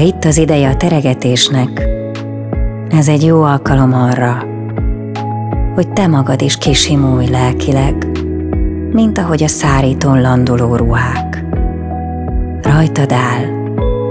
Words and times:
itt 0.00 0.24
az 0.24 0.38
ideje 0.38 0.68
a 0.68 0.76
teregetésnek, 0.76 1.88
ez 2.90 3.08
egy 3.08 3.24
jó 3.24 3.42
alkalom 3.42 3.92
arra, 3.92 4.44
hogy 5.74 5.92
te 5.92 6.06
magad 6.06 6.42
is 6.42 6.56
kisimulj 6.56 7.26
lelkileg, 7.26 8.06
mint 8.92 9.18
ahogy 9.18 9.42
a 9.42 9.48
szárítón 9.48 10.20
landoló 10.20 10.76
ruhák. 10.76 11.44
Rajtad 12.62 13.12
áll, 13.12 13.44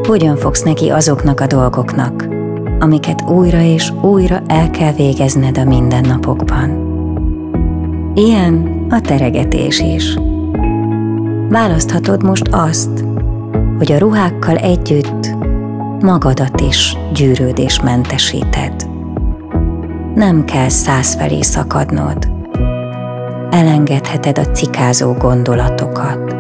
hogyan 0.08 0.36
fogsz 0.36 0.64
neki 0.64 0.90
azoknak 0.90 1.40
a 1.40 1.48
dolgoknak, 1.48 2.28
amiket 2.80 3.30
újra 3.30 3.62
és 3.62 3.92
újra 4.02 4.42
el 4.48 4.70
kell 4.70 4.92
végezned 4.92 5.58
a 5.58 5.64
mindennapokban. 5.64 6.92
Ilyen 8.16 8.86
a 8.90 9.02
teregetés 9.02 9.80
is. 9.80 10.18
Választhatod 11.50 12.24
most 12.24 12.48
azt, 12.52 13.06
hogy 13.78 13.92
a 13.92 13.98
ruhákkal 13.98 14.56
együtt 14.56 15.33
magadat 16.04 16.62
is 16.62 16.98
gyűrődésmentesíted. 17.14 18.74
Nem 20.16 20.46
kell 20.46 20.70
százfelé 20.70 21.42
szakadnod. 21.42 22.32
Elengedheted 23.50 24.38
a 24.38 24.46
cikázó 24.46 25.14
gondolatokat. 25.14 26.36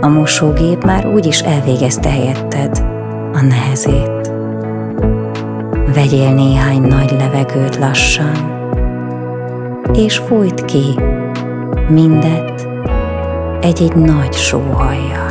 A 0.00 0.06
mosógép 0.08 0.84
már 0.84 1.06
úgyis 1.06 1.40
elvégezte 1.40 2.10
helyetted 2.10 2.78
a 3.32 3.40
nehezét. 3.40 4.32
Vegyél 5.94 6.34
néhány 6.34 6.80
nagy 6.80 7.10
levegőt 7.10 7.76
lassan, 7.76 8.36
és 9.92 10.16
fújt 10.16 10.64
ki 10.64 10.98
mindet 11.88 12.68
egy-egy 13.60 13.96
nagy 13.96 14.32
sóhajjal. 14.32 15.23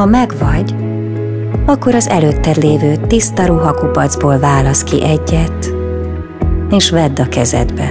Ha 0.00 0.06
megvagy, 0.06 0.74
akkor 1.66 1.94
az 1.94 2.08
előtted 2.08 2.56
lévő 2.56 2.96
tiszta 2.96 3.46
ruhakupacból 3.46 4.38
válasz 4.38 4.82
ki 4.82 5.04
egyet, 5.04 5.74
és 6.70 6.90
vedd 6.90 7.20
a 7.20 7.28
kezedbe. 7.28 7.88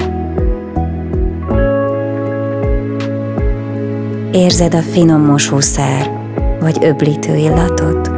Érzed 4.31 4.73
a 4.73 4.81
finom 4.81 5.21
mosószer 5.21 6.11
vagy 6.59 6.77
öblítő 6.81 7.35
illatot? 7.35 8.11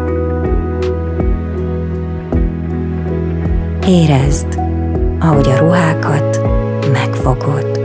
Érezd, 3.87 4.61
ahogy 5.19 5.47
a 5.49 5.57
ruhákat 5.57 6.41
megfogod. 6.91 7.79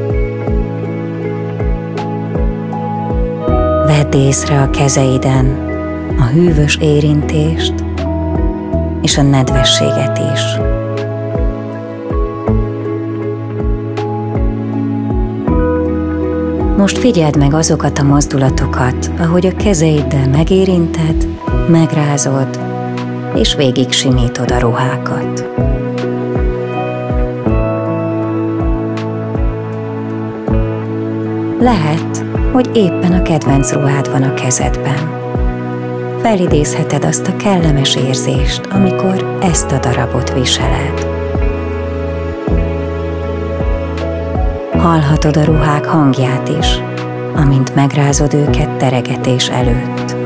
Vedd 3.86 4.14
észre 4.14 4.62
a 4.62 4.70
kezeiden, 4.70 5.65
a 6.18 6.22
hűvös 6.22 6.78
érintést 6.80 7.74
és 9.02 9.18
a 9.18 9.22
nedvességet 9.22 10.20
is. 10.34 10.40
Most 16.76 16.98
figyeld 16.98 17.36
meg 17.36 17.54
azokat 17.54 17.98
a 17.98 18.02
mozdulatokat, 18.02 19.10
ahogy 19.18 19.46
a 19.46 19.56
kezeiddel 19.56 20.28
megérinted, 20.28 21.26
megrázod, 21.68 22.60
és 23.34 23.54
végig 23.54 23.90
simítod 23.90 24.50
a 24.50 24.58
ruhákat. 24.58 25.48
Lehet, 31.60 32.24
hogy 32.52 32.70
éppen 32.72 33.12
a 33.12 33.22
kedvenc 33.22 33.72
ruhád 33.72 34.10
van 34.10 34.22
a 34.22 34.34
kezedben 34.34 35.25
felidézheted 36.26 37.04
azt 37.04 37.28
a 37.28 37.36
kellemes 37.36 37.96
érzést, 37.96 38.66
amikor 38.66 39.38
ezt 39.42 39.72
a 39.72 39.78
darabot 39.78 40.32
viseled. 40.32 41.06
Hallhatod 44.72 45.36
a 45.36 45.44
ruhák 45.44 45.84
hangját 45.84 46.48
is, 46.48 46.66
amint 47.36 47.74
megrázod 47.74 48.34
őket 48.34 48.76
teregetés 48.76 49.48
előtt. 49.48 50.16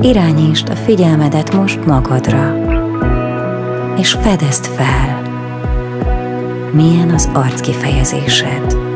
Irányítsd 0.00 0.68
a 0.68 0.76
figyelmedet 0.76 1.54
most 1.54 1.86
magadra, 1.86 2.56
és 3.96 4.12
fedezd 4.12 4.66
fel, 4.66 5.22
milyen 6.72 7.10
az 7.10 7.28
arckifejezésed 7.32 8.89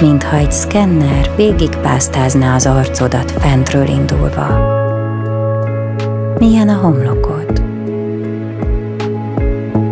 mintha 0.00 0.36
egy 0.36 0.52
szkenner 0.52 1.30
végigpásztázná 1.36 2.54
az 2.54 2.66
arcodat 2.66 3.30
fentről 3.30 3.86
indulva. 3.86 4.76
Milyen 6.38 6.68
a 6.68 6.76
homlokod? 6.76 7.62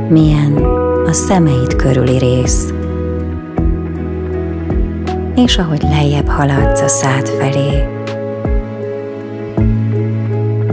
Milyen 0.09 0.57
a 1.07 1.13
szemeid 1.13 1.77
körüli 1.77 2.19
rész? 2.19 2.73
És 5.37 5.59
ahogy 5.59 5.83
lejjebb 5.83 6.29
haladsz 6.29 6.81
a 6.81 6.89
szád 6.89 7.29
felé, 7.29 7.89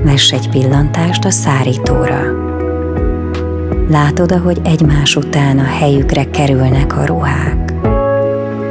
vess 0.04 0.32
egy 0.32 0.50
pillantást 0.50 1.26
a 1.26 1.30
szárítóra. 1.30 2.22
Látod, 3.90 4.32
ahogy 4.32 4.60
egymás 4.64 5.16
után 5.16 5.60
a 5.60 5.64
helyükre 5.64 6.30
kerülnek 6.30 6.98
a 6.98 7.06
ruhák 7.06 7.63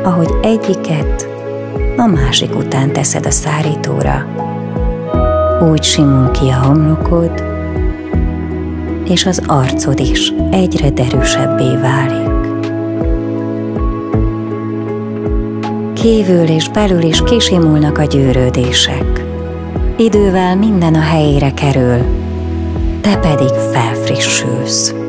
ahogy 0.04 0.30
egyiket 0.42 1.28
a 1.96 2.06
másik 2.06 2.56
után 2.56 2.92
teszed 2.92 3.26
a 3.26 3.30
szárítóra. 3.30 4.26
Úgy 5.70 5.82
simul 5.82 6.30
ki 6.30 6.48
a 6.48 6.66
homlokod, 6.66 7.42
és 9.08 9.26
az 9.26 9.42
arcod 9.46 10.00
is 10.00 10.32
egyre 10.50 10.90
derűsebbé 10.90 11.76
válik. 11.76 12.30
Kívül 15.92 16.48
és 16.48 16.68
belül 16.68 17.02
is 17.02 17.22
kisimulnak 17.22 17.98
a 17.98 18.04
gyűrődések. 18.04 19.24
Idővel 19.96 20.56
minden 20.56 20.94
a 20.94 21.00
helyére 21.00 21.52
kerül, 21.54 21.98
te 23.00 23.16
pedig 23.16 23.48
felfrissülsz. 23.72 25.01